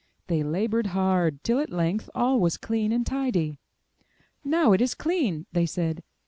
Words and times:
They 0.25 0.41
labored 0.41 0.87
hard, 0.97 1.43
till 1.43 1.59
at 1.59 1.69
length 1.69 2.09
all 2.15 2.39
was 2.39 2.57
clean 2.57 2.91
and 2.91 3.05
tidy. 3.05 3.59
Now 4.43 4.71
it 4.71 4.81
is 4.81 4.95
clean!" 4.95 5.45
they 5.51 5.67
said. 5.67 6.01